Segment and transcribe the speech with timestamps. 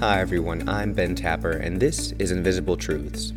[0.00, 0.66] Hi, everyone.
[0.66, 3.34] I'm Ben Tapper, and this is Invisible Truths.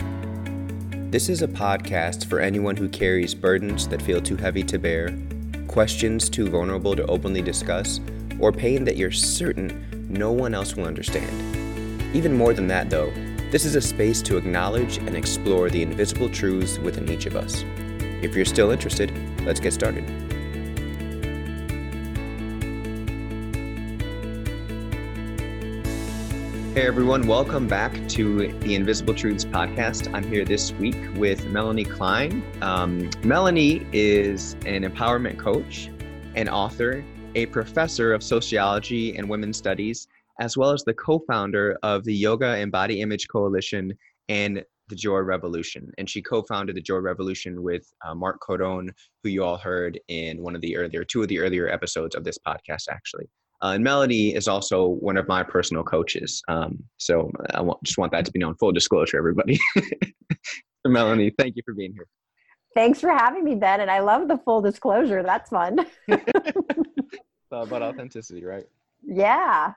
[1.11, 5.13] This is a podcast for anyone who carries burdens that feel too heavy to bear,
[5.67, 7.99] questions too vulnerable to openly discuss,
[8.39, 12.15] or pain that you're certain no one else will understand.
[12.15, 13.11] Even more than that, though,
[13.51, 17.65] this is a space to acknowledge and explore the invisible truths within each of us.
[18.21, 19.11] If you're still interested,
[19.41, 20.05] let's get started.
[26.73, 30.11] Hey everyone, welcome back to the Invisible Truths podcast.
[30.11, 32.43] I'm here this week with Melanie Klein.
[32.63, 35.91] Um, Melanie is an empowerment coach,
[36.33, 37.05] an author,
[37.35, 40.07] a professor of sociology and women's studies,
[40.39, 43.95] as well as the co founder of the Yoga and Body Image Coalition
[44.27, 45.91] and the Joy Revolution.
[45.99, 48.89] And she co founded the Joy Revolution with uh, Mark Cardone,
[49.21, 52.23] who you all heard in one of the earlier, two of the earlier episodes of
[52.23, 53.29] this podcast, actually.
[53.63, 56.43] Uh, and Melody is also one of my personal coaches.
[56.49, 58.55] Um, so I want, just want that to be known.
[58.55, 59.57] Full disclosure, everybody.
[60.85, 62.07] Melanie, thank you for being here.
[62.75, 63.79] Thanks for having me, Ben.
[63.79, 65.23] And I love the full disclosure.
[65.23, 65.85] That's fun.
[67.51, 68.65] about authenticity, right?
[69.01, 69.73] Yeah.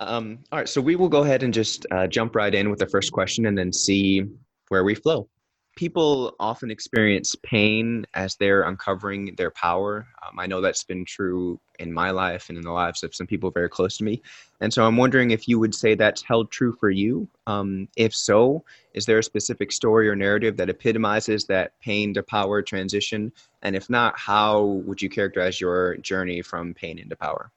[0.00, 0.68] Um, all right.
[0.68, 3.46] So we will go ahead and just uh, jump right in with the first question
[3.46, 4.24] and then see
[4.68, 5.28] where we flow
[5.76, 10.06] people often experience pain as they're uncovering their power.
[10.26, 13.26] Um, I know that's been true in my life and in the lives of some
[13.26, 14.22] people very close to me.
[14.60, 17.28] And so I'm wondering if you would say that's held true for you.
[17.46, 22.22] Um, if so, is there a specific story or narrative that epitomizes that pain to
[22.22, 23.30] power transition?
[23.62, 27.52] And if not, how would you characterize your journey from pain into power?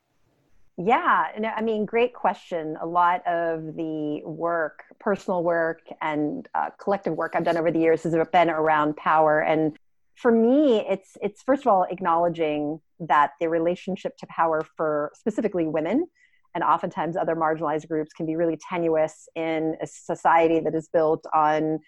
[0.82, 2.78] Yeah, no, I mean, great question.
[2.82, 7.80] A lot of the work, personal work and uh, collective work I've done over the
[7.80, 9.42] years has been around power.
[9.42, 9.76] And
[10.16, 15.68] for me, it's it's first of all acknowledging that the relationship to power for specifically
[15.68, 16.08] women
[16.56, 21.26] and oftentimes other marginalized groups can be really tenuous in a society that is built
[21.34, 21.80] on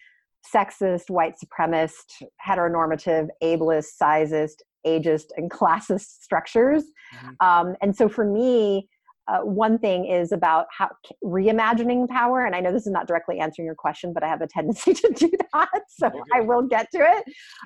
[0.54, 4.56] sexist, white supremacist, heteronormative, ableist, sizist,
[4.86, 6.84] ageist and classist structures.
[7.16, 7.48] Mm-hmm.
[7.48, 8.88] Um, and so for me,
[9.28, 10.90] uh, one thing is about how
[11.24, 12.46] reimagining power.
[12.46, 14.94] And I know this is not directly answering your question, but I have a tendency
[14.96, 15.82] to do that.
[15.90, 16.12] So.
[16.34, 17.24] I will get to it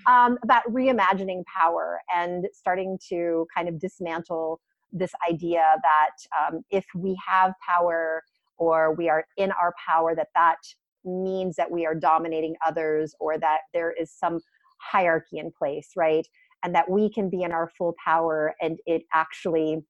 [0.07, 4.59] um, about reimagining power and starting to kind of dismantle
[4.91, 8.21] this idea that um, if we have power
[8.57, 10.57] or we are in our power, that that
[11.03, 14.39] means that we are dominating others or that there is some
[14.79, 16.27] hierarchy in place, right?
[16.63, 19.83] And that we can be in our full power and it actually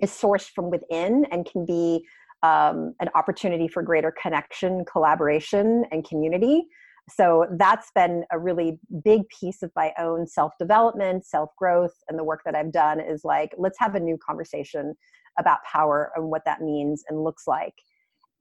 [0.00, 2.04] is sourced from within and can be
[2.42, 6.68] um, an opportunity for greater connection, collaboration, and community.
[7.10, 12.18] So that's been a really big piece of my own self development, self growth, and
[12.18, 14.94] the work that I've done is like, let's have a new conversation
[15.38, 17.74] about power and what that means and looks like.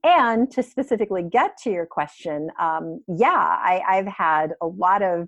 [0.04, 5.28] And to specifically get to your question, um, yeah, I, I've had a lot of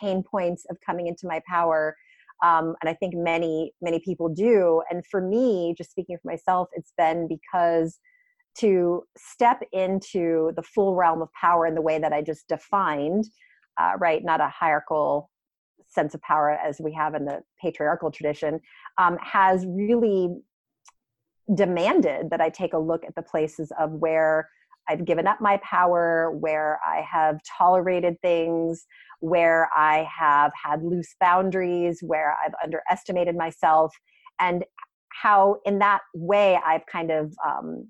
[0.00, 1.96] pain points of coming into my power
[2.44, 4.82] um, and i think many many people do.
[4.90, 7.98] And for me just speaking for myself it's been because
[8.58, 13.24] to step into the full realm of power in the way that i just defined
[13.80, 15.30] uh, right not a hierarchical
[15.88, 18.60] sense of power as we have in the patriarchal tradition
[18.98, 20.28] um, has really
[21.54, 24.48] demanded that i take a look at the places of where
[24.88, 28.86] I've given up my power, where I have tolerated things,
[29.20, 33.92] where I have had loose boundaries, where I've underestimated myself,
[34.40, 34.64] and
[35.22, 37.88] how in that way I've kind of, um,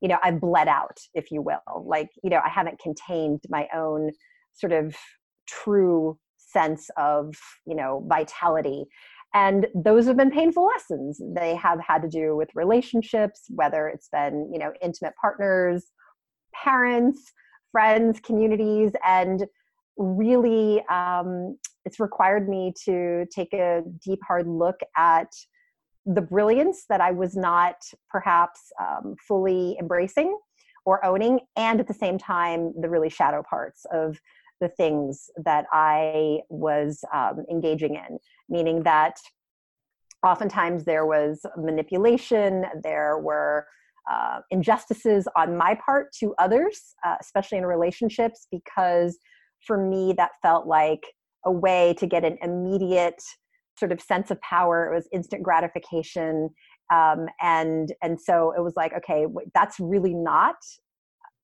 [0.00, 1.84] you know, I've bled out, if you will.
[1.86, 4.10] Like, you know, I haven't contained my own
[4.54, 4.96] sort of
[5.46, 7.34] true sense of,
[7.66, 8.84] you know, vitality.
[9.34, 11.20] And those have been painful lessons.
[11.34, 15.86] They have had to do with relationships, whether it's been, you know, intimate partners,
[16.54, 17.32] parents,
[17.72, 19.44] friends, communities, and
[19.96, 25.32] really um, it's required me to take a deep, hard look at
[26.04, 27.76] the brilliance that I was not
[28.10, 30.38] perhaps um, fully embracing
[30.84, 34.20] or owning, and at the same time, the really shadow parts of
[34.60, 38.18] the things that I was um, engaging in,
[38.48, 39.16] meaning that
[40.24, 43.66] oftentimes there was manipulation, there were
[44.10, 49.18] uh, injustices on my part to others, uh, especially in relationships, because
[49.66, 51.04] for me, that felt like
[51.44, 53.22] a way to get an immediate
[53.78, 54.90] sort of sense of power.
[54.90, 56.50] It was instant gratification.
[56.92, 60.54] Um, and and so it was like okay that's really not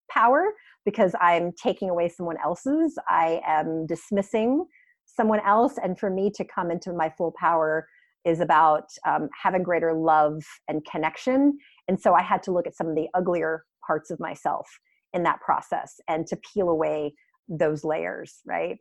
[0.09, 0.53] power
[0.85, 4.65] because i'm taking away someone else's i am dismissing
[5.05, 7.89] someone else and for me to come into my full power
[8.25, 11.59] is about um, having greater love and connection
[11.89, 14.69] and so i had to look at some of the uglier parts of myself
[15.13, 17.13] in that process and to peel away
[17.49, 18.79] those layers right?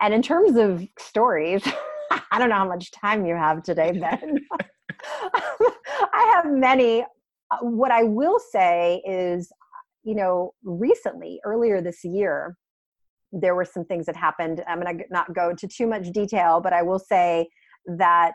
[0.00, 1.62] And in terms of stories
[2.32, 4.38] i don't know how much time you have today ben.
[6.12, 7.02] I have many.
[7.50, 9.50] Uh, what i will say is
[10.02, 12.56] you know recently earlier this year
[13.32, 14.60] there were some things that happened.
[14.66, 17.48] I'm going to not go into too much detail but i will say
[17.86, 18.34] that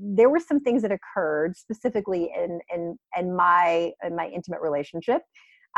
[0.00, 5.22] there were some things that occurred specifically in in in my in my intimate relationship.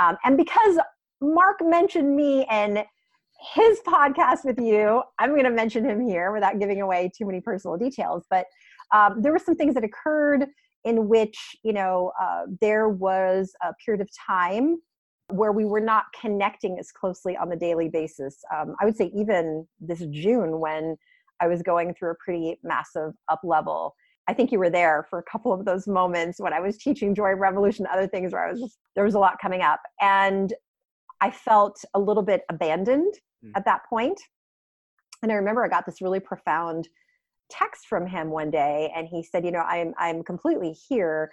[0.00, 0.78] Um, and because
[1.20, 2.84] mark mentioned me and
[3.54, 7.40] his podcast with you i'm going to mention him here without giving away too many
[7.40, 8.46] personal details but
[8.92, 10.46] um, there were some things that occurred
[10.84, 14.76] in which you know uh, there was a period of time
[15.28, 19.10] where we were not connecting as closely on the daily basis um, i would say
[19.14, 20.96] even this june when
[21.40, 23.94] I was going through a pretty massive up level.
[24.28, 27.14] I think you were there for a couple of those moments when I was teaching
[27.14, 29.80] Joy Revolution, other things where I was just, there was a lot coming up.
[30.00, 30.52] And
[31.20, 33.14] I felt a little bit abandoned
[33.44, 33.52] mm.
[33.56, 34.20] at that point.
[35.22, 36.88] And I remember I got this really profound
[37.50, 41.30] text from him one day and he said, you know, I'm I'm completely here,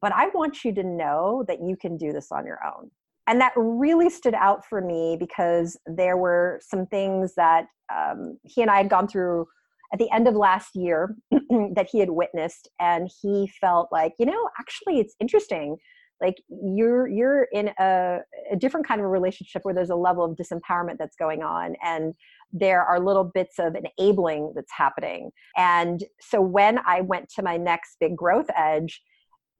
[0.00, 2.90] but I want you to know that you can do this on your own
[3.26, 8.62] and that really stood out for me because there were some things that um, he
[8.62, 9.46] and I had gone through
[9.92, 14.26] at the end of last year that he had witnessed, and he felt like, you
[14.26, 15.76] know, actually, it's interesting.
[16.20, 18.18] Like you're you're in a,
[18.52, 21.74] a different kind of a relationship where there's a level of disempowerment that's going on,
[21.82, 22.14] and
[22.52, 25.30] there are little bits of enabling that's happening.
[25.56, 29.02] And so when I went to my next big growth edge,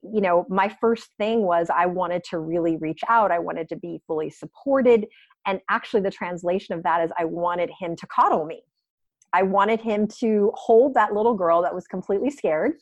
[0.03, 3.33] you know, my first thing was I wanted to really reach out.
[3.33, 5.07] I wanted to be fully supported.
[5.47, 8.63] And actually, the translation of that is I wanted him to coddle me.
[9.33, 12.75] I wanted him to hold that little girl that was completely scared,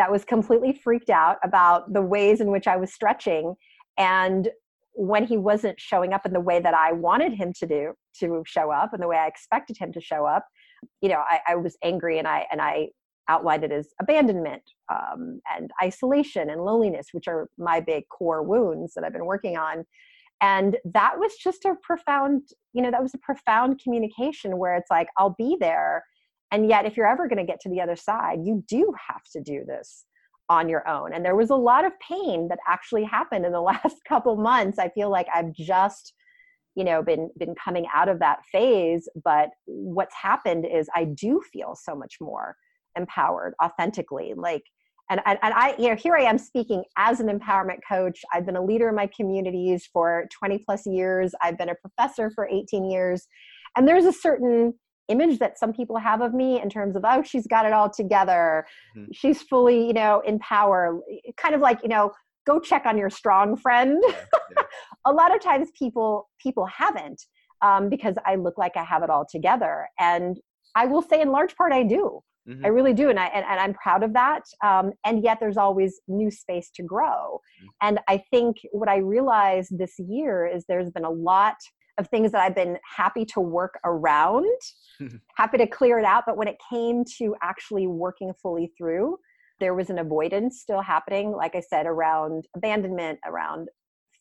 [0.00, 3.54] that was completely freaked out about the ways in which I was stretching.
[3.98, 4.48] And
[4.94, 8.42] when he wasn't showing up in the way that I wanted him to do, to
[8.46, 10.46] show up, and the way I expected him to show up,
[11.02, 12.88] you know, I, I was angry and I and I
[13.28, 18.94] outlined it as abandonment um, and isolation and loneliness, which are my big core wounds
[18.94, 19.84] that I've been working on.
[20.40, 24.90] And that was just a profound, you know, that was a profound communication where it's
[24.90, 26.04] like, I'll be there.
[26.52, 29.22] And yet, if you're ever going to get to the other side, you do have
[29.32, 30.04] to do this
[30.48, 31.12] on your own.
[31.12, 34.78] And there was a lot of pain that actually happened in the last couple months.
[34.78, 36.12] I feel like I've just,
[36.74, 39.08] you know, been been coming out of that phase.
[39.24, 42.56] But what's happened is I do feel so much more
[42.96, 44.62] empowered authentically like
[45.10, 48.46] and, and, and i you know here i am speaking as an empowerment coach i've
[48.46, 52.48] been a leader in my communities for 20 plus years i've been a professor for
[52.48, 53.26] 18 years
[53.76, 54.74] and there's a certain
[55.10, 57.90] image that some people have of me in terms of oh she's got it all
[57.90, 58.66] together
[58.96, 59.10] mm-hmm.
[59.12, 61.00] she's fully you know in power
[61.36, 62.12] kind of like you know
[62.46, 64.14] go check on your strong friend yeah,
[64.56, 64.62] yeah.
[65.06, 67.22] a lot of times people people haven't
[67.62, 70.40] um, because i look like i have it all together and
[70.74, 72.64] i will say in large part i do Mm-hmm.
[72.64, 74.42] I really do, and I and, and I'm proud of that.
[74.64, 77.40] Um, and yet, there's always new space to grow.
[77.62, 77.66] Mm-hmm.
[77.82, 81.56] And I think what I realized this year is there's been a lot
[82.00, 84.60] of things that I've been happy to work around,
[85.36, 86.24] happy to clear it out.
[86.26, 89.18] But when it came to actually working fully through,
[89.60, 91.30] there was an avoidance still happening.
[91.30, 93.68] Like I said, around abandonment, around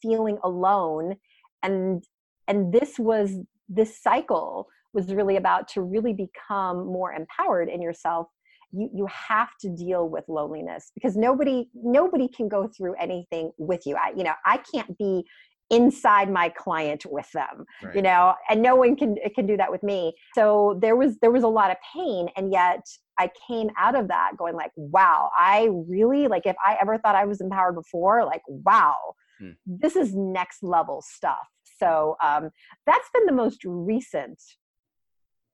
[0.01, 1.15] feeling alone,
[1.63, 2.03] and
[2.47, 3.35] and this was
[3.69, 8.27] this cycle was really about to really become more empowered in yourself
[8.71, 13.85] you you have to deal with loneliness because nobody nobody can go through anything with
[13.85, 15.23] you i you know i can't be
[15.69, 17.95] inside my client with them right.
[17.95, 21.31] you know and no one can can do that with me so there was there
[21.31, 22.83] was a lot of pain and yet
[23.19, 27.15] i came out of that going like wow i really like if i ever thought
[27.15, 28.95] i was empowered before like wow
[29.39, 29.51] hmm.
[29.67, 31.47] this is next level stuff
[31.77, 32.49] so um,
[32.85, 34.41] that's been the most recent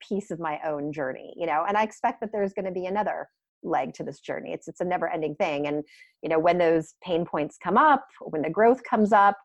[0.01, 2.85] piece of my own journey you know and i expect that there's going to be
[2.85, 3.27] another
[3.63, 5.83] leg to this journey it's it's a never ending thing and
[6.21, 9.37] you know when those pain points come up when the growth comes up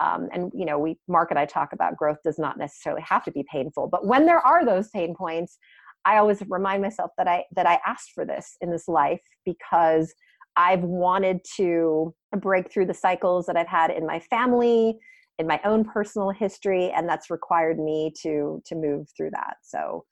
[0.00, 3.24] um, and you know we mark and i talk about growth does not necessarily have
[3.24, 5.58] to be painful but when there are those pain points
[6.04, 10.14] i always remind myself that i that i asked for this in this life because
[10.56, 14.98] i've wanted to break through the cycles that i've had in my family
[15.38, 19.56] in my own personal history and that's required me to to move through that.
[19.62, 20.04] So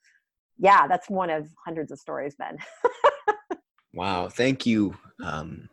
[0.57, 2.57] yeah that's one of hundreds of stories ben.
[3.93, 5.69] Wow thank you um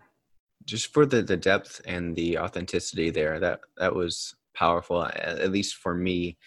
[0.65, 5.77] just for the the depth and the authenticity there that that was powerful at least
[5.77, 6.39] for me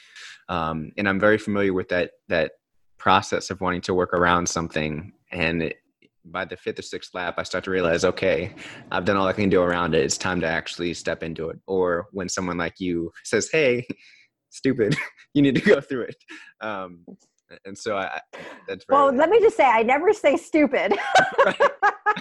[0.49, 2.53] um and i'm very familiar with that that
[2.97, 5.77] process of wanting to work around something and it,
[6.31, 8.53] by the fifth or sixth lap, I start to realize, okay,
[8.91, 10.03] I've done all I can do around it.
[10.03, 11.59] It's time to actually step into it.
[11.67, 13.85] Or when someone like you says, "Hey,
[14.49, 14.95] stupid,
[15.33, 16.15] you need to go through it."
[16.61, 17.05] Um,
[17.65, 18.19] and so I,
[18.67, 19.13] that's well.
[19.13, 20.93] Let me just say, I never say stupid.
[21.45, 21.61] right.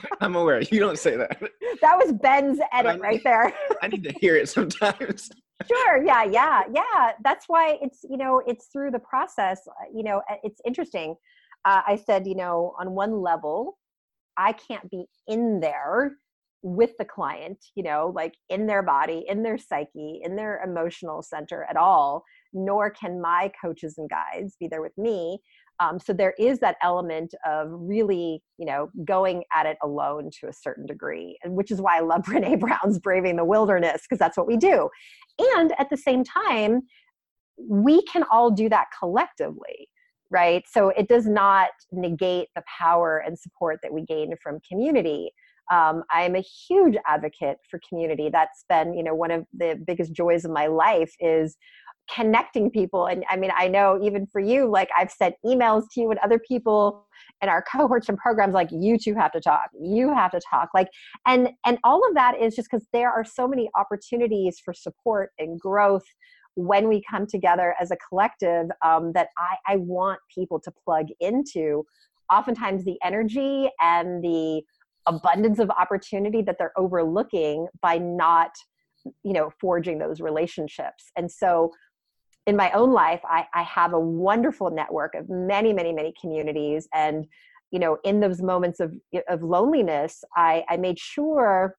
[0.21, 1.41] I'm aware you don't say that.
[1.81, 3.53] That was Ben's edit right there.
[3.83, 5.31] I need to hear it sometimes.
[5.67, 6.05] sure.
[6.05, 6.25] Yeah.
[6.25, 6.63] Yeah.
[6.73, 7.13] Yeah.
[7.23, 9.61] That's why it's you know it's through the process.
[9.95, 11.17] You know, it's interesting.
[11.65, 13.79] Uh, I said, you know, on one level,
[14.37, 16.17] I can't be in there
[16.63, 21.23] with the client, you know, like in their body, in their psyche, in their emotional
[21.23, 25.39] center at all, nor can my coaches and guides be there with me.
[25.81, 30.49] Um, so there is that element of really, you know, going at it alone to
[30.49, 34.19] a certain degree, and which is why I love Brene Brown's Braving the Wilderness because
[34.19, 34.89] that's what we do.
[35.57, 36.83] And at the same time,
[37.59, 39.89] we can all do that collectively
[40.31, 40.65] right?
[40.69, 45.31] So it does not negate the power and support that we gain from community.
[45.73, 48.31] Um, I'm a huge advocate for community.
[48.31, 51.57] That's been, you know, one of the biggest joys of my life is
[52.15, 53.07] connecting people.
[53.07, 56.21] And I mean, I know even for you, like I've sent emails to you and
[56.21, 57.07] other people
[57.43, 60.71] in our cohorts and programs, like you two have to talk, you have to talk.
[60.75, 60.89] Like,
[61.27, 65.31] and and all of that is just because there are so many opportunities for support
[65.39, 66.05] and growth
[66.55, 71.09] when we come together as a collective um, that I, I want people to plug
[71.21, 71.85] into
[72.33, 74.63] oftentimes the energy and the
[75.07, 78.51] abundance of opportunity that they're overlooking by not
[79.23, 81.71] you know forging those relationships and so
[82.47, 86.89] in my own life I, I have a wonderful network of many many many communities
[86.95, 87.27] and
[87.71, 88.95] you know in those moments of
[89.29, 91.77] of loneliness i i made sure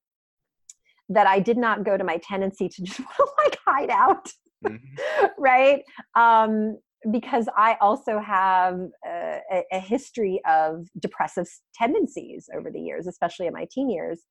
[1.10, 4.30] that i did not go to my tendency to just like hide out
[4.66, 5.26] mm-hmm.
[5.38, 5.84] right?
[6.16, 6.78] Um,
[7.12, 13.54] because I also have a, a, history of depressive tendencies over the years, especially in
[13.54, 14.24] my teen years.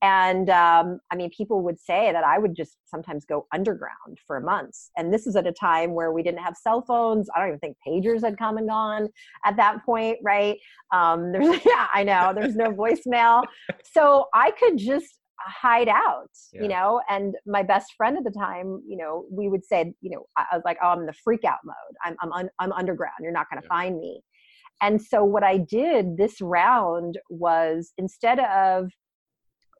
[0.00, 4.40] And um, I mean, people would say that I would just sometimes go underground for
[4.40, 4.90] months.
[4.96, 7.28] And this is at a time where we didn't have cell phones.
[7.34, 9.08] I don't even think pagers had come and gone
[9.44, 10.56] at that point, right?
[10.92, 13.44] Um, there's, yeah, I know, there's no voicemail.
[13.92, 16.62] So I could just hide out yeah.
[16.62, 20.10] you know and my best friend at the time you know we would say you
[20.10, 21.74] know i was like oh i'm in the freak out mode
[22.04, 23.76] i'm i'm, un, I'm underground you're not going to yeah.
[23.76, 24.20] find me
[24.82, 28.90] and so what i did this round was instead of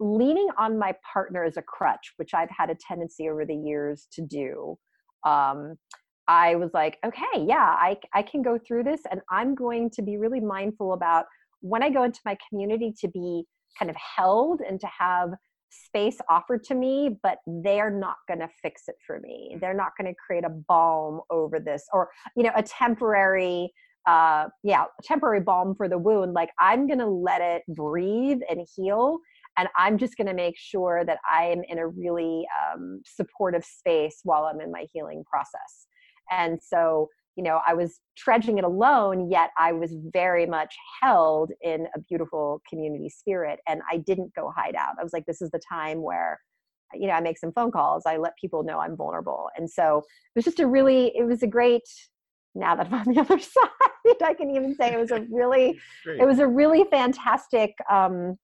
[0.00, 4.06] leaning on my partner as a crutch which i've had a tendency over the years
[4.12, 4.78] to do
[5.26, 5.74] um,
[6.26, 10.02] i was like okay yeah I, I can go through this and i'm going to
[10.02, 11.26] be really mindful about
[11.60, 13.44] when i go into my community to be
[13.78, 15.30] kind of held and to have
[15.70, 19.52] space offered to me, but they're not going to fix it for me.
[19.54, 19.60] Mm.
[19.60, 23.72] They're not going to create a balm over this or, you know, a temporary,
[24.06, 26.32] uh, yeah, temporary balm for the wound.
[26.32, 29.18] Like I'm going to let it breathe and heal.
[29.58, 33.64] And I'm just going to make sure that I am in a really um, supportive
[33.64, 35.86] space while I'm in my healing process.
[36.30, 41.52] And so, you know i was trudging it alone yet i was very much held
[41.62, 44.96] in a beautiful community spirit and i didn't go hide out.
[44.98, 46.40] I was like this is the time where
[46.92, 48.02] you know i make some phone calls.
[48.06, 49.48] I let people know i'm vulnerable.
[49.56, 51.88] And so it was just a really it was a great
[52.56, 55.78] now that i'm on the other side i can even say it was a really
[56.06, 58.36] it was a really fantastic um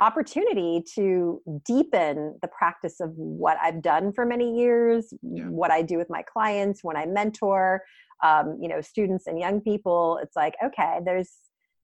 [0.00, 5.44] opportunity to deepen the practice of what I've done for many years, yeah.
[5.44, 7.82] what I do with my clients when I mentor,
[8.22, 10.20] um, you know, students and young people.
[10.22, 11.30] It's like, okay, there's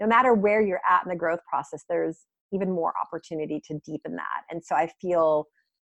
[0.01, 2.21] no matter where you're at in the growth process, there's
[2.53, 4.43] even more opportunity to deepen that.
[4.51, 5.47] And so I feel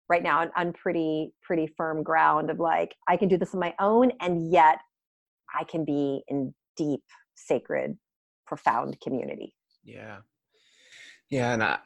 [0.09, 3.61] right now on, on pretty, pretty firm ground of like, I can do this on
[3.61, 4.79] my own, and yet
[5.55, 7.03] I can be in deep,
[7.35, 7.97] sacred,
[8.47, 9.55] profound community.
[9.85, 10.19] Yeah.
[11.31, 11.79] Yeah, and I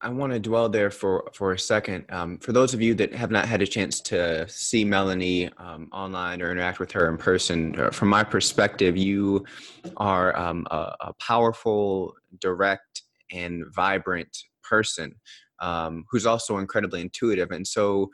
[0.00, 2.04] I want to dwell there for for a second.
[2.10, 5.88] Um, for those of you that have not had a chance to see Melanie um,
[5.92, 9.44] online or interact with her in person, uh, from my perspective, you
[9.96, 13.02] are um, a, a, powerful, direct,
[13.32, 15.14] and vibrant person
[15.60, 17.50] um, who's also incredibly intuitive.
[17.50, 18.10] And so,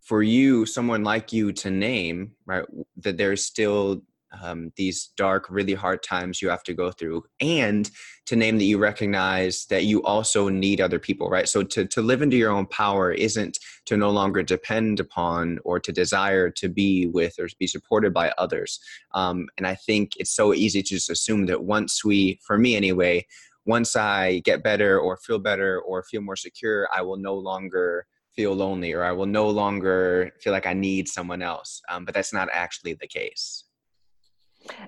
[0.00, 2.64] for you, someone like you to name right
[2.98, 4.02] that there's still
[4.42, 7.90] um, these dark, really hard times you have to go through, and
[8.26, 11.48] to name that you recognize that you also need other people, right?
[11.48, 15.78] So to, to live into your own power isn't to no longer depend upon or
[15.80, 18.80] to desire to be with or be supported by others.
[19.12, 22.76] Um, and I think it's so easy to just assume that once we, for me
[22.76, 23.26] anyway,
[23.66, 28.06] once I get better or feel better or feel more secure, I will no longer
[28.34, 31.80] feel lonely or I will no longer feel like I need someone else.
[31.88, 33.63] Um, but that's not actually the case.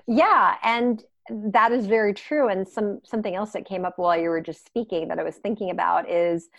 [0.07, 2.47] Yeah, and that is very true.
[2.49, 5.35] And some something else that came up while you were just speaking that I was
[5.35, 6.49] thinking about is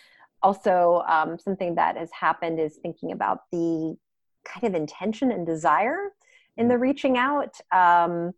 [0.43, 3.97] also um, something that has happened is thinking about the
[4.45, 6.13] kind of intention and desire
[6.57, 7.57] in the reaching out.
[7.73, 8.33] Um,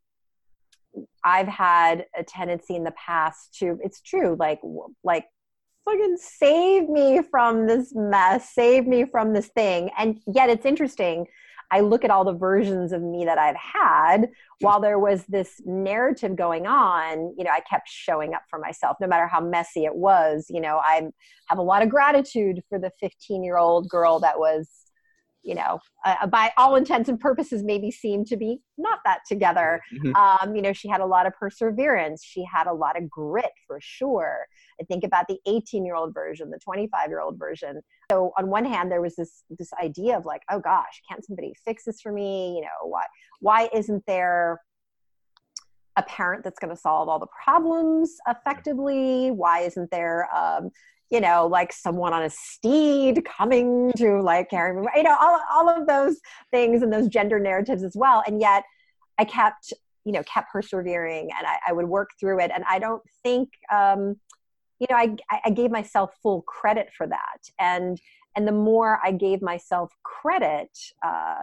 [1.24, 4.60] I've had a tendency in the past to, it's true, like,
[5.04, 5.26] like,
[5.84, 9.90] fucking save me from this mess, save me from this thing.
[9.98, 11.26] And yet it's interesting.
[11.70, 15.60] I look at all the versions of me that I've had while there was this
[15.64, 19.84] narrative going on, you know, I kept showing up for myself no matter how messy
[19.84, 20.46] it was.
[20.50, 21.08] You know, I
[21.46, 24.68] have a lot of gratitude for the 15 year old girl that was
[25.42, 29.80] you know, uh, by all intents and purposes, maybe seemed to be not that together.
[29.92, 30.14] Mm-hmm.
[30.14, 32.22] Um, you know, she had a lot of perseverance.
[32.24, 34.46] She had a lot of grit for sure.
[34.80, 37.80] I think about the 18 year old version, the 25 year old version.
[38.10, 41.54] So on one hand, there was this this idea of like, oh gosh, can't somebody
[41.64, 42.56] fix this for me?
[42.56, 43.04] You know, why
[43.40, 44.60] why isn't there
[45.96, 49.30] a parent that's going to solve all the problems effectively?
[49.30, 50.70] Why isn't there um,
[51.10, 55.40] you know, like someone on a steed coming to like carry me, you know, all,
[55.50, 56.20] all of those
[56.52, 58.22] things and those gender narratives as well.
[58.26, 58.62] And yet
[59.18, 59.72] I kept,
[60.04, 62.52] you know, kept persevering and I, I would work through it.
[62.54, 64.16] And I don't think, um,
[64.80, 67.50] you know, I, I gave myself full credit for that.
[67.58, 68.00] And,
[68.34, 70.70] and the more I gave myself credit,
[71.04, 71.36] uh,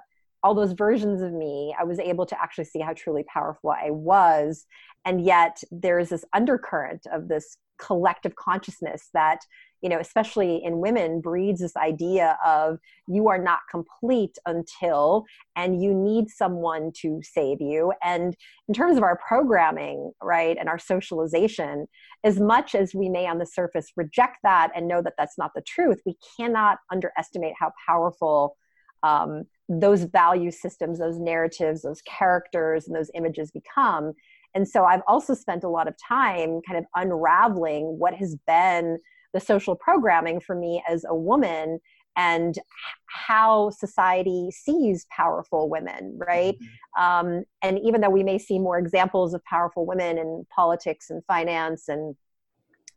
[0.44, 3.92] all those versions of me, I was able to actually see how truly powerful I
[3.92, 4.66] was.
[5.06, 9.40] And yet there's this undercurrent of this collective consciousness that
[9.82, 15.82] you know especially in women breeds this idea of you are not complete until and
[15.82, 17.94] you need someone to save you.
[18.04, 18.36] And
[18.68, 21.88] in terms of our programming right and our socialization
[22.24, 25.52] as much as we may on the surface reject that and know that that's not
[25.56, 28.58] the truth we cannot underestimate how powerful
[29.04, 34.14] um, those value systems those narratives those characters and those images become
[34.58, 38.98] and so I've also spent a lot of time kind of unraveling what has been
[39.32, 41.80] the social programming for me as a woman
[42.16, 42.58] and
[43.06, 46.56] how society sees powerful women, right?
[46.56, 47.04] Mm-hmm.
[47.04, 51.24] Um, and even though we may see more examples of powerful women in politics and
[51.26, 52.16] finance and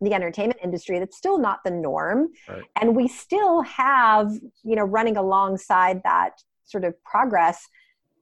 [0.01, 2.29] the entertainment industry, that's still not the norm.
[2.49, 2.63] Right.
[2.81, 4.33] And we still have,
[4.65, 7.69] you know, running alongside that sort of progress,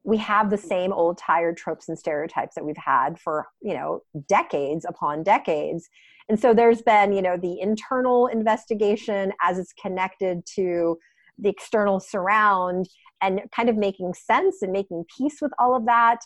[0.04, 4.02] we have the same old tired tropes and stereotypes that we've had for you know
[4.28, 5.88] decades upon decades.
[6.28, 10.98] And so there's been you know the internal investigation as it's connected to
[11.38, 12.88] the external surround
[13.20, 16.18] and kind of making sense and making peace with all of that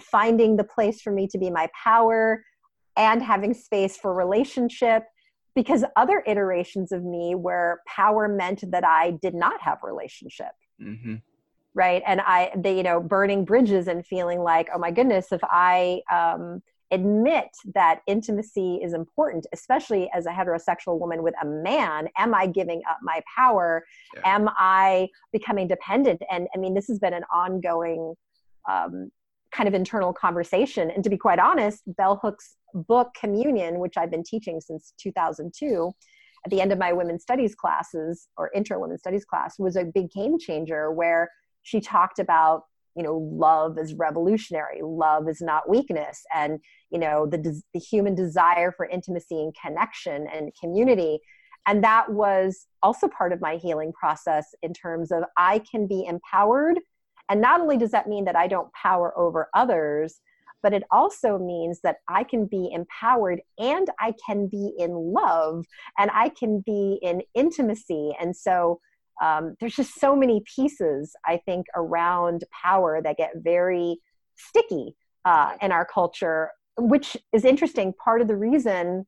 [0.00, 2.44] finding the place for me to be my power
[2.96, 5.04] and having space for relationship
[5.54, 10.52] because other iterations of me where power meant that i did not have relationship.
[10.80, 11.16] Mm-hmm
[11.78, 12.02] right?
[12.06, 16.02] And i they you know burning bridges and feeling like oh my goodness if i
[16.12, 16.60] um,
[16.90, 22.46] admit that intimacy is important especially as a heterosexual woman with a man am i
[22.46, 23.84] giving up my power?
[24.14, 24.36] Yeah.
[24.36, 26.20] am i becoming dependent?
[26.30, 28.14] And i mean this has been an ongoing
[28.68, 29.10] um,
[29.50, 30.90] kind of internal conversation.
[30.90, 35.92] And to be quite honest bell hooks' book communion which i've been teaching since 2002
[36.44, 39.84] at the end of my women's studies classes or intro women's studies class was a
[39.84, 41.30] big game changer where
[41.62, 42.62] she talked about
[42.98, 46.58] you know love is revolutionary love is not weakness and
[46.90, 51.20] you know the, the human desire for intimacy and connection and community.
[51.66, 56.04] And that was also part of my healing process in terms of i can be
[56.06, 56.80] empowered.
[57.30, 60.20] And not only does that mean that i don't power over others
[60.60, 65.64] but it also means that i can be empowered and i can be in love
[65.98, 68.12] and i can be in intimacy.
[68.20, 68.80] And so
[69.22, 73.98] um, there's just so many pieces i think around power that get very
[74.36, 77.92] sticky uh, in our culture which is interesting.
[77.92, 79.06] Part of the reason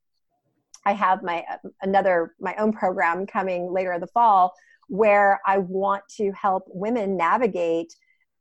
[0.86, 1.44] i have my
[1.82, 4.52] another my own program coming later in the fall
[4.88, 7.94] where i want to help women navigate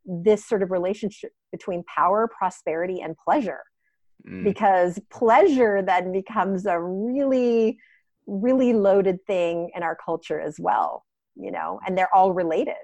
[0.05, 3.59] this sort of relationship between power prosperity and pleasure.
[4.27, 4.43] Mm.
[4.43, 7.77] because pleasure then becomes a really
[8.27, 11.05] really loaded thing in our culture as well
[11.39, 12.75] you know, and they're all related.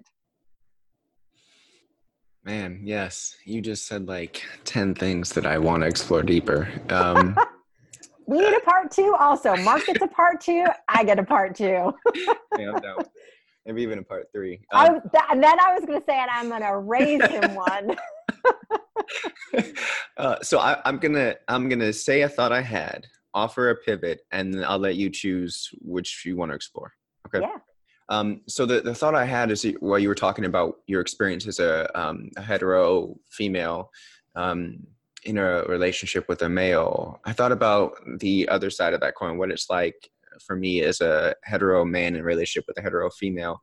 [2.45, 3.35] Man, yes.
[3.43, 6.69] You just said like 10 things that I want to explore deeper.
[6.89, 7.35] Um,
[8.27, 9.55] we need a part two also.
[9.57, 10.65] Mark gets a part two.
[10.87, 11.91] I get a part two.
[12.57, 12.79] yeah.
[13.65, 14.61] Maybe even a part three.
[14.71, 17.55] Um, I, and then I was going to say, and I'm going to raise him
[17.55, 17.97] one.
[20.17, 24.21] uh, so I, I'm gonna I'm gonna say a thought I had, offer a pivot,
[24.31, 26.93] and then I'll let you choose which you want to explore.
[27.27, 27.39] Okay.
[27.41, 27.57] Yeah.
[28.09, 31.47] Um, so the, the thought I had is while you were talking about your experience
[31.47, 33.89] as a, um, a hetero female
[34.35, 34.85] um,
[35.23, 39.37] in a relationship with a male, I thought about the other side of that coin,
[39.37, 40.09] what it's like
[40.45, 43.61] for me as a hetero man in relationship with a hetero female.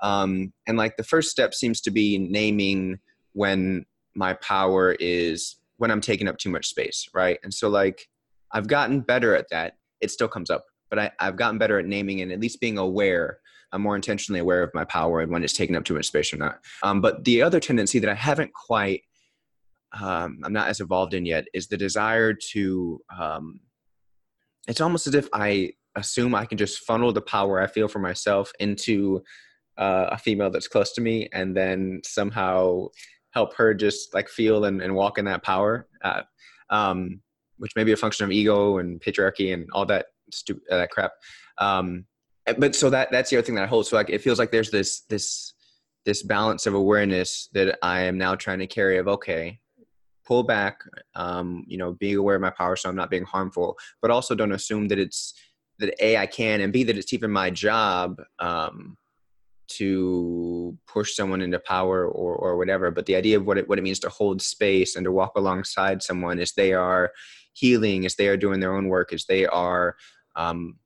[0.00, 2.98] Um, and like the first step seems to be naming
[3.32, 7.38] when my power is when I'm taking up too much space, right?
[7.42, 8.08] And so like
[8.52, 9.74] I've gotten better at that.
[10.00, 12.78] It still comes up, but I, I've gotten better at naming and at least being
[12.78, 13.38] aware.
[13.74, 16.32] I'm more intentionally aware of my power and when it's taking up too much space
[16.32, 16.60] or not.
[16.82, 19.02] Um, but the other tendency that I haven't quite,
[20.00, 23.00] um, I'm not as evolved in yet, is the desire to.
[23.18, 23.60] Um,
[24.66, 27.98] it's almost as if I assume I can just funnel the power I feel for
[27.98, 29.22] myself into
[29.76, 32.86] uh, a female that's close to me, and then somehow
[33.32, 35.88] help her just like feel and, and walk in that power.
[36.02, 36.22] Uh,
[36.70, 37.20] um,
[37.58, 40.90] which may be a function of ego and patriarchy and all that stupid uh, that
[40.90, 41.12] crap.
[41.58, 42.06] Um,
[42.58, 43.86] but so that that's the other thing that I hold.
[43.86, 45.54] So like it feels like there's this this
[46.04, 49.60] this balance of awareness that I am now trying to carry of okay,
[50.26, 50.80] pull back,
[51.14, 54.34] um, you know, being aware of my power so I'm not being harmful, but also
[54.34, 55.34] don't assume that it's
[55.78, 58.96] that a I can and b that it's even my job um,
[59.66, 62.90] to push someone into power or or whatever.
[62.90, 65.32] But the idea of what it what it means to hold space and to walk
[65.36, 67.12] alongside someone as they are
[67.54, 69.96] healing, as they are doing their own work, as they are
[70.36, 70.76] um,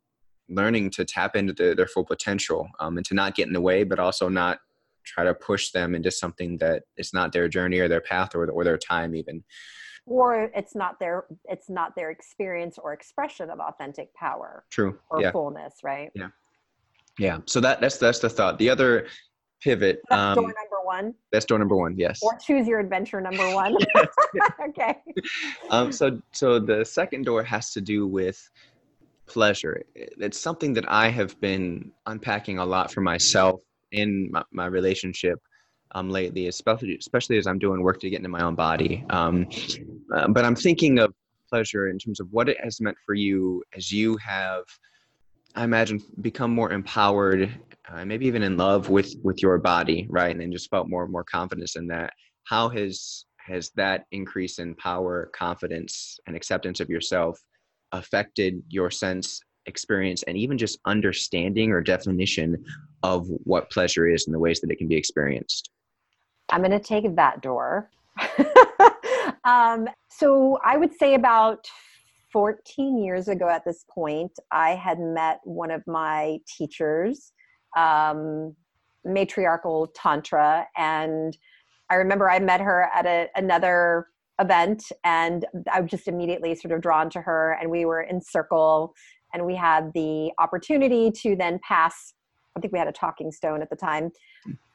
[0.48, 3.60] learning to tap into the, their full potential um, and to not get in the
[3.60, 4.58] way, but also not
[5.04, 8.48] try to push them into something that is not their journey or their path or,
[8.50, 9.42] or their time even.
[10.06, 14.98] Or it's not their it's not their experience or expression of authentic power true.
[15.10, 15.32] or yeah.
[15.32, 16.10] fullness right?
[16.14, 16.28] Yeah.
[17.18, 17.38] Yeah.
[17.46, 18.58] So that that's that's the thought.
[18.58, 19.08] The other
[19.60, 21.14] pivot that's um, door number one?
[21.30, 22.20] that's door number one yes.
[22.22, 23.76] Or choose your adventure number one.
[24.68, 24.96] Okay.
[25.70, 28.48] Um so so the second door has to do with
[29.28, 29.82] pleasure.
[29.94, 33.60] It's something that I have been unpacking a lot for myself
[33.92, 35.38] in my, my relationship
[35.92, 39.04] um, lately, especially especially as I'm doing work to get into my own body.
[39.10, 39.46] Um,
[40.14, 41.14] uh, but I'm thinking of
[41.48, 44.64] pleasure in terms of what it has meant for you as you have,
[45.54, 47.50] I imagine, become more empowered,
[47.90, 50.30] uh, maybe even in love with with your body, right?
[50.30, 52.12] And then just felt more and more confidence in that.
[52.44, 57.40] How has has that increase in power, confidence, and acceptance of yourself
[57.92, 62.64] affected your sense experience and even just understanding or definition
[63.02, 65.70] of what pleasure is and the ways that it can be experienced?
[66.50, 67.90] I'm going to take that door.
[69.44, 71.64] Um, so i would say about
[72.32, 77.32] 14 years ago at this point i had met one of my teachers
[77.76, 78.54] um,
[79.04, 81.36] matriarchal tantra and
[81.88, 84.08] i remember i met her at a, another
[84.40, 88.20] event and I was just immediately sort of drawn to her and we were in
[88.20, 88.94] circle
[89.34, 92.14] and we had the opportunity to then pass
[92.56, 94.10] I think we had a talking stone at the time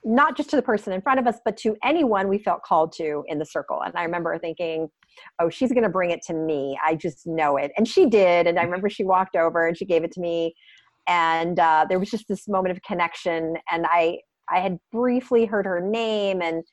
[0.05, 2.91] not just to the person in front of us but to anyone we felt called
[2.93, 3.81] to in the circle.
[3.83, 4.89] And I remember thinking
[5.39, 6.77] oh she's going to bring it to me.
[6.83, 7.71] I just know it.
[7.77, 10.55] And she did and I remember she walked over and she gave it to me.
[11.07, 15.65] And uh, there was just this moment of connection and I I had briefly heard
[15.65, 16.63] her name and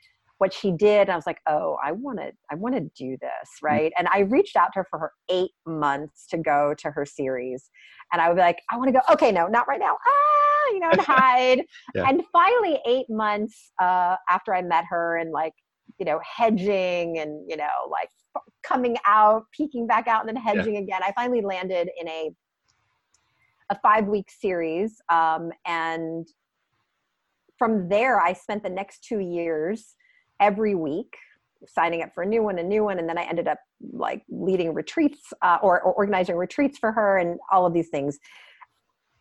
[0.40, 3.48] what she did i was like oh i want to i want to do this
[3.62, 3.62] mm.
[3.62, 7.04] right and i reached out to her for her eight months to go to her
[7.04, 7.70] series
[8.12, 10.72] and i would be like i want to go okay no not right now ah
[10.72, 11.62] you know and hide
[11.94, 12.08] yeah.
[12.08, 15.52] and finally eight months uh, after i met her and like
[15.98, 18.08] you know hedging and you know like
[18.62, 20.80] coming out peeking back out and then hedging yeah.
[20.80, 22.30] again i finally landed in a
[23.70, 26.26] a five week series um, and
[27.58, 29.96] from there i spent the next two years
[30.40, 31.14] every week
[31.68, 33.58] signing up for a new one, a new one, and then I ended up
[33.92, 38.18] like leading retreats uh, or, or organizing retreats for her and all of these things.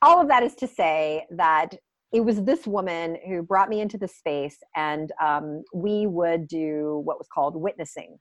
[0.01, 1.75] All of that is to say that
[2.12, 7.01] it was this woman who brought me into the space, and um, we would do
[7.03, 8.17] what was called witnessing.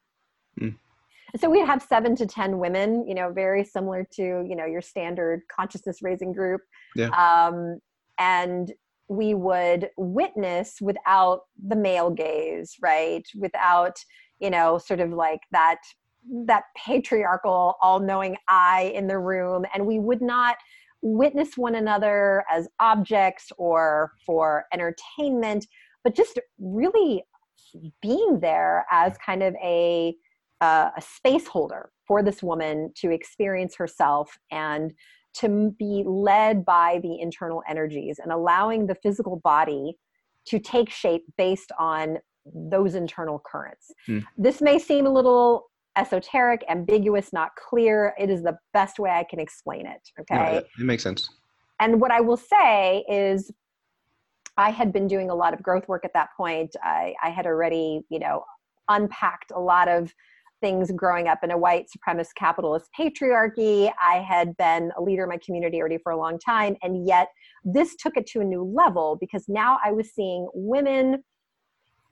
[0.60, 0.76] Mm.
[1.36, 4.82] So we'd have seven to ten women, you know, very similar to you know your
[4.82, 6.60] standard consciousness raising group.
[6.96, 7.08] Yeah.
[7.10, 7.78] Um,
[8.18, 8.72] and
[9.08, 13.26] we would witness without the male gaze right?
[13.36, 13.98] Without
[14.38, 15.78] you know sort of like that
[16.46, 19.64] that patriarchal all-knowing eye in the room.
[19.72, 20.56] And we would not
[21.00, 25.66] witness one another as objects or for entertainment
[26.04, 27.22] but just really
[28.00, 30.14] being there as kind of a
[30.60, 34.92] uh, a space holder for this woman to experience herself and
[35.40, 39.96] to be led by the internal energies and allowing the physical body
[40.46, 43.92] to take shape based on those internal currents.
[44.08, 44.24] Mm.
[44.36, 48.14] This may seem a little esoteric, ambiguous, not clear.
[48.18, 50.00] It is the best way I can explain it.
[50.20, 50.54] Okay.
[50.54, 51.28] Yeah, it makes sense.
[51.80, 53.52] And what I will say is,
[54.56, 56.74] I had been doing a lot of growth work at that point.
[56.82, 58.42] I, I had already, you know,
[58.88, 60.12] unpacked a lot of
[60.60, 63.90] things growing up in a white supremacist capitalist patriarchy.
[64.04, 66.76] I had been a leader in my community already for a long time.
[66.82, 67.28] And yet,
[67.64, 71.22] this took it to a new level because now I was seeing women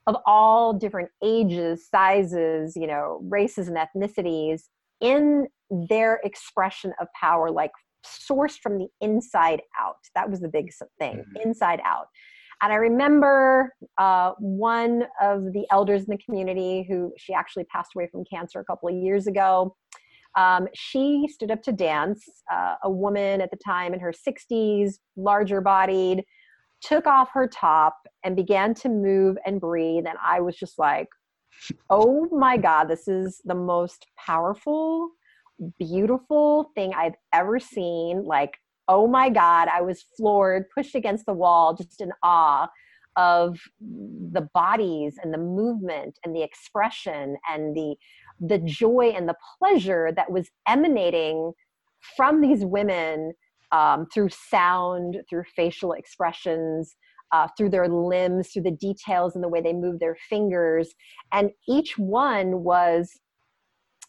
[0.06, 4.62] of all different ages, sizes, you know, races and ethnicities
[5.00, 7.72] in their expression of power, like
[8.04, 9.96] sourced from the inside out.
[10.14, 11.48] That was the big thing, mm-hmm.
[11.48, 12.06] inside out.
[12.62, 17.90] And I remember uh, one of the elders in the community who she actually passed
[17.94, 19.76] away from cancer a couple of years ago.
[20.36, 24.94] Um, she stood up to dance, uh, a woman at the time in her 60s,
[25.16, 26.24] larger bodied,
[26.82, 30.04] took off her top and began to move and breathe.
[30.06, 31.08] And I was just like,
[31.90, 35.10] oh my God, this is the most powerful,
[35.78, 38.24] beautiful thing I've ever seen.
[38.24, 42.68] Like, oh my God, I was floored, pushed against the wall, just in awe
[43.16, 47.96] of the bodies and the movement and the expression and the
[48.38, 51.52] the joy and the pleasure that was emanating
[52.16, 53.32] from these women
[53.72, 56.94] um, through sound, through facial expressions,
[57.32, 60.94] uh, through their limbs, through the details and the way they move their fingers.
[61.32, 63.18] And each one was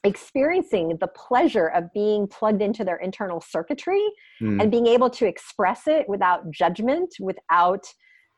[0.03, 4.03] experiencing the pleasure of being plugged into their internal circuitry
[4.41, 4.61] mm.
[4.61, 7.85] and being able to express it without judgment, without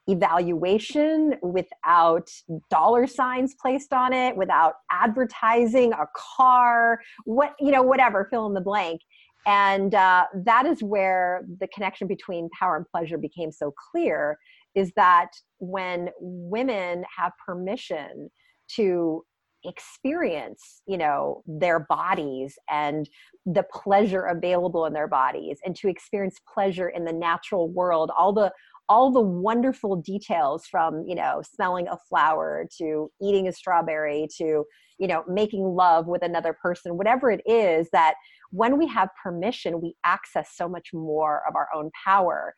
[0.08, 2.28] evaluation, without
[2.72, 8.54] dollar signs placed on it, without advertising a car, what, you know, whatever, fill in
[8.54, 9.02] the blank.
[9.46, 14.38] And uh, that is where the connection between power and pleasure became so clear
[14.76, 18.30] is that when women have permission
[18.76, 19.24] to
[19.66, 23.10] experience you know their bodies and
[23.46, 28.12] the pleasure available in their bodies and to experience pleasure in the natural world.
[28.18, 28.52] All the
[28.88, 34.66] all the wonderful details from you know smelling a flower to eating a strawberry to
[34.98, 38.16] you know making love with another person whatever it is that
[38.52, 42.54] when we have permission we access so much more of our own power.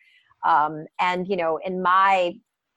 [0.48, 2.34] Um, and you know in my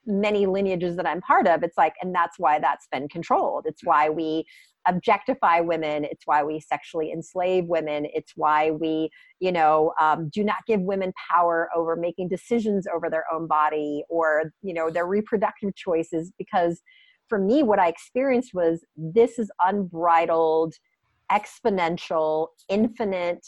[0.07, 3.65] many lineages that i'm part of it's like and that's why that's been controlled.
[3.67, 4.45] It's why we
[4.87, 9.09] objectify women it's why we sexually enslave women it's why we
[9.41, 14.03] you know um, do not give women power over making decisions over their own body
[14.11, 16.83] or you know their reproductive choices because
[17.31, 20.75] for me what i experienced was this is unbridled
[21.33, 23.47] exponential infinite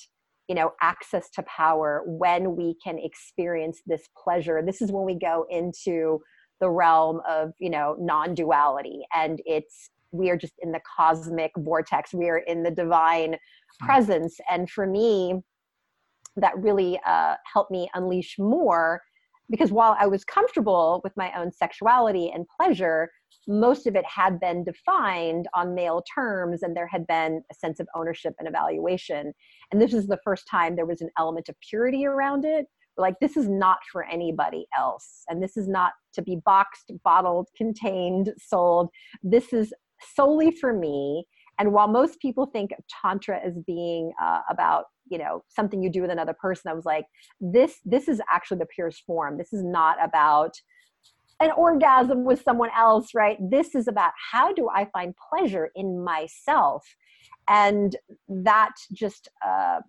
[0.48, 4.62] you know access to power when we can experience this pleasure.
[4.64, 6.20] This is when we go into
[6.60, 9.02] the realm of you know non-duality.
[9.14, 12.14] And it's we are just in the cosmic vortex.
[12.14, 13.36] We are in the divine
[13.80, 13.86] hmm.
[13.86, 14.38] presence.
[14.50, 15.42] And for me
[16.38, 19.00] that really uh, helped me unleash more
[19.48, 23.08] because while i was comfortable with my own sexuality and pleasure
[23.46, 27.78] most of it had been defined on male terms and there had been a sense
[27.78, 29.32] of ownership and evaluation.
[29.70, 32.66] And this is the first time there was an element of purity around it
[32.98, 35.22] like this is not for anybody else.
[35.28, 38.90] And this is not to be boxed bottled contained sold.
[39.22, 39.72] This is
[40.14, 41.26] solely for me.
[41.59, 45.90] And while most people think of tantra as being uh, about you know something you
[45.90, 47.04] do with another person i was like
[47.40, 49.38] this this is actually the purest form.
[49.38, 50.54] This is not about
[51.38, 53.38] an orgasm with someone else right?
[53.40, 56.85] This is about how do i find pleasure in myself?
[57.48, 57.94] And
[58.28, 59.80] that just uh,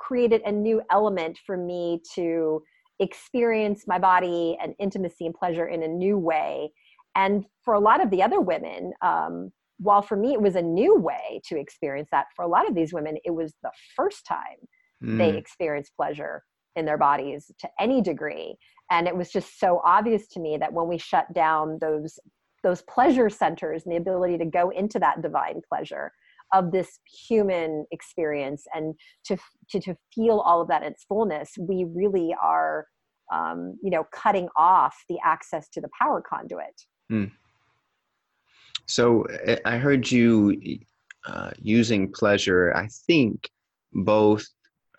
[0.00, 2.62] created a new element for me to
[2.98, 6.72] experience my body and intimacy and pleasure in a new way.
[7.14, 10.62] And for a lot of the other women, um, while for me it was a
[10.62, 14.26] new way to experience that, for a lot of these women, it was the first
[14.26, 14.58] time
[15.02, 15.18] mm.
[15.18, 16.42] they experienced pleasure
[16.76, 18.56] in their bodies to any degree.
[18.90, 22.18] And it was just so obvious to me that when we shut down those
[22.62, 26.12] those pleasure centers and the ability to go into that divine pleasure,
[26.52, 29.36] of this human experience and to,
[29.70, 32.86] to, to feel all of that in its fullness, we really are,
[33.32, 36.82] um, you know, cutting off the access to the power conduit.
[37.10, 37.30] Mm.
[38.86, 40.60] So eh, I heard you
[41.26, 43.48] uh, using pleasure, I think,
[43.92, 44.46] both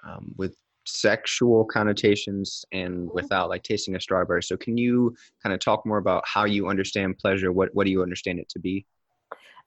[0.04, 3.14] um, with sexual connotations and mm-hmm.
[3.14, 4.44] without like tasting a strawberry.
[4.44, 7.52] So can you kind of talk more about how you understand pleasure?
[7.52, 8.86] What what do you understand it to be?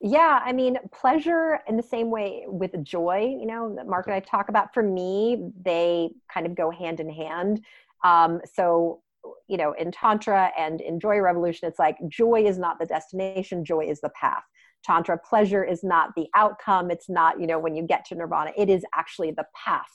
[0.07, 4.15] Yeah, I mean, pleasure in the same way with joy, you know, that Mark and
[4.15, 7.65] I talk about, for me, they kind of go hand in hand.
[8.05, 9.01] Um, so,
[9.49, 13.65] you know, in Tantra and in Joy Revolution, it's like joy is not the destination,
[13.65, 14.43] joy is the path.
[14.85, 16.91] Tantra, pleasure is not the outcome.
[16.91, 19.89] It's not, you know, when you get to nirvana, it is actually the path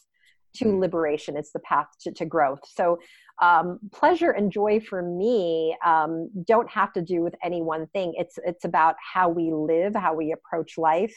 [0.56, 0.80] to mm.
[0.80, 1.38] liberation.
[1.38, 2.62] It's the path to, to growth.
[2.66, 2.98] So
[3.42, 8.14] um, pleasure and joy for me um, don't have to do with any one thing.
[8.18, 11.16] It's it's about how we live, how we approach life,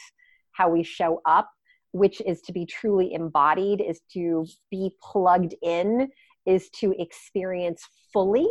[0.51, 1.49] how we show up,
[1.91, 6.09] which is to be truly embodied, is to be plugged in,
[6.45, 8.47] is to experience fully.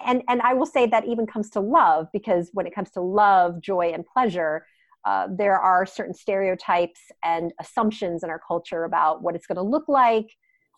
[0.00, 3.00] And, and I will say that even comes to love, because when it comes to
[3.02, 4.66] love, joy, and pleasure,
[5.04, 9.62] uh, there are certain stereotypes and assumptions in our culture about what it's going to
[9.62, 10.26] look like,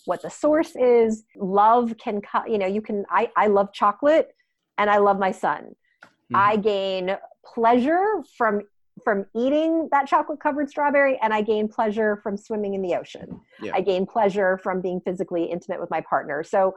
[0.07, 1.25] what the source is.
[1.37, 4.29] Love can, you know, you can, I, I love chocolate
[4.77, 5.75] and I love my son.
[6.05, 6.37] Mm-hmm.
[6.37, 7.17] I gain
[7.55, 8.63] pleasure from
[9.05, 13.41] from eating that chocolate covered strawberry and I gain pleasure from swimming in the ocean.
[13.63, 13.71] Yeah.
[13.73, 16.43] I gain pleasure from being physically intimate with my partner.
[16.43, 16.75] So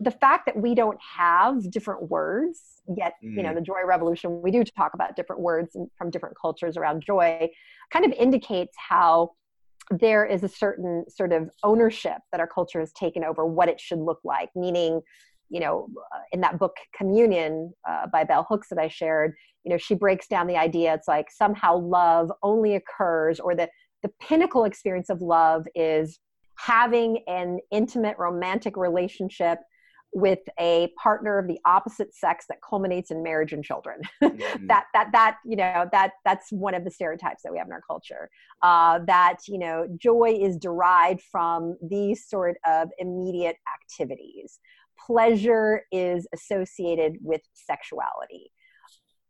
[0.00, 3.36] the fact that we don't have different words yet mm.
[3.36, 3.54] you know mm.
[3.54, 7.48] the joy revolution we do talk about different words from different cultures around joy
[7.92, 9.30] kind of indicates how
[9.90, 13.80] there is a certain sort of ownership that our culture has taken over what it
[13.80, 14.50] should look like.
[14.54, 15.02] Meaning
[15.50, 19.70] you know uh, in that book communion uh, by bell hooks that i shared you
[19.70, 23.68] know she breaks down the idea it's like somehow love only occurs or the
[24.02, 26.18] the pinnacle experience of love is
[26.56, 29.58] having an intimate romantic relationship
[30.14, 34.00] with a partner of the opposite sex that culminates in marriage and children.
[34.24, 34.66] Mm-hmm.
[34.68, 37.72] that that that you know that that's one of the stereotypes that we have in
[37.72, 38.30] our culture
[38.62, 44.60] uh, that you know joy is derived from these sort of immediate activities.
[45.06, 48.50] Pleasure is associated with sexuality.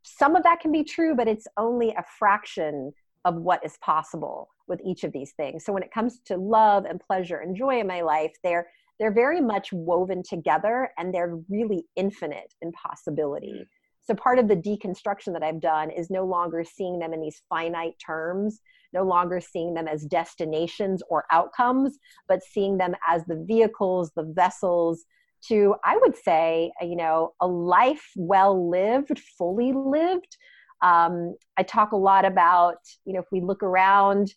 [0.03, 2.93] Some of that can be true but it's only a fraction
[3.25, 5.65] of what is possible with each of these things.
[5.65, 8.69] So when it comes to love and pleasure and joy in my life they're
[8.99, 13.53] they're very much woven together and they're really infinite in possibility.
[13.61, 13.67] Mm.
[14.03, 17.43] So, part of the deconstruction that I've done is no longer seeing them in these
[17.49, 18.61] finite terms,
[18.93, 24.25] no longer seeing them as destinations or outcomes, but seeing them as the vehicles, the
[24.25, 25.05] vessels
[25.49, 30.37] to, I would say, you know, a life well lived, fully lived.
[30.83, 34.35] Um, I talk a lot about, you know, if we look around,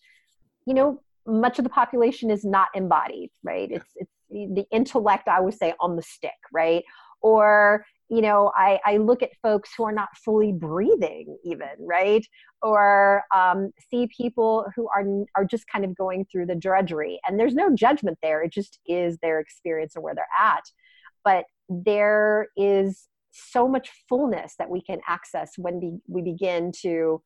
[0.66, 3.70] you know, much of the population is not embodied, right?
[3.70, 6.84] It's, it's the intellect i would say on the stick right?
[7.22, 12.26] Or you know I, I look at folks who are not fully breathing even right?
[12.62, 15.04] Or um, see people who are
[15.36, 18.44] are just kind of going through the drudgery and there's no judgment there.
[18.44, 20.64] It just is their experience and where they're at.
[21.24, 27.22] But there is so much fullness that we can access when we, we begin to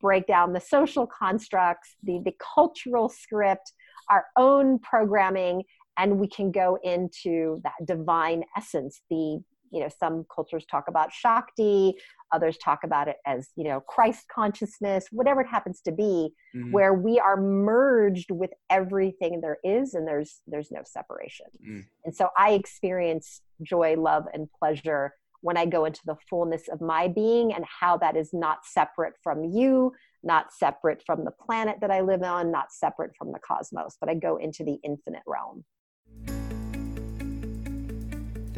[0.00, 3.72] break down the social constructs the, the cultural script
[4.08, 5.62] our own programming
[5.98, 11.12] and we can go into that divine essence the you know some cultures talk about
[11.12, 11.94] shakti
[12.32, 16.72] others talk about it as you know christ consciousness whatever it happens to be mm-hmm.
[16.72, 21.84] where we are merged with everything there is and there's there's no separation mm.
[22.04, 26.80] and so i experience joy love and pleasure when i go into the fullness of
[26.80, 31.76] my being and how that is not separate from you not separate from the planet
[31.80, 35.22] that i live on not separate from the cosmos but i go into the infinite
[35.26, 35.64] realm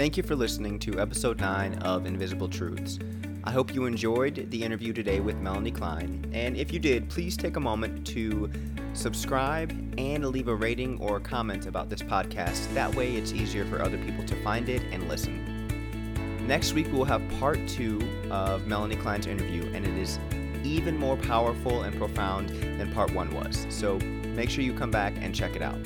[0.03, 2.99] Thank you for listening to episode 9 of Invisible Truths.
[3.45, 7.37] I hope you enjoyed the interview today with Melanie Klein, and if you did, please
[7.37, 8.51] take a moment to
[8.95, 12.75] subscribe and leave a rating or comment about this podcast.
[12.75, 16.49] That way, it's easier for other people to find it and listen.
[16.49, 20.19] Next week, we'll have part two of Melanie Klein's interview, and it is
[20.65, 23.69] even more powerful and profound than part one was.
[23.69, 25.79] So make sure you come back and check it out.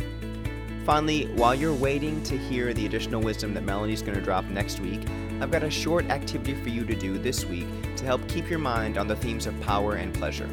[0.87, 4.79] Finally, while you're waiting to hear the additional wisdom that Melanie's going to drop next
[4.79, 5.01] week,
[5.41, 8.61] I've got a short activity for you to do this week to help keep your
[8.61, 10.49] mind on the themes of power and pleasure.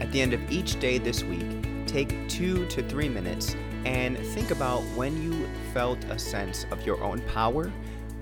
[0.00, 1.44] At the end of each day this week,
[1.86, 6.98] take two to three minutes and think about when you felt a sense of your
[7.02, 7.70] own power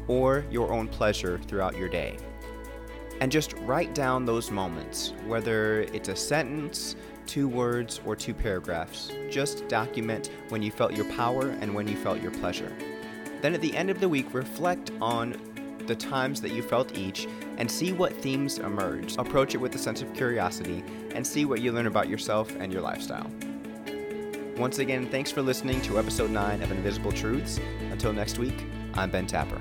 [0.09, 2.16] or your own pleasure throughout your day.
[3.20, 9.12] And just write down those moments, whether it's a sentence, two words, or two paragraphs.
[9.30, 12.72] Just document when you felt your power and when you felt your pleasure.
[13.42, 15.37] Then at the end of the week, reflect on
[15.87, 19.16] the times that you felt each and see what themes emerge.
[19.16, 22.72] Approach it with a sense of curiosity and see what you learn about yourself and
[22.72, 23.30] your lifestyle.
[24.56, 27.58] Once again, thanks for listening to episode 9 of Invisible Truths.
[27.90, 28.64] Until next week,
[28.94, 29.60] I'm Ben Tapper.